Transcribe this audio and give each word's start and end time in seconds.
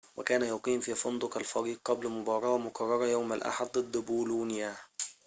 وكان 0.15 0.41
يقيم 0.43 0.79
في 0.79 0.95
فندق 0.95 1.37
الفريق 1.37 1.79
قبل 1.85 2.09
مباراة 2.09 2.57
مقررة 2.57 3.05
يوم 3.05 3.33
الأحد 3.33 3.65
ضد 3.71 3.97
بولونيا 3.97 4.75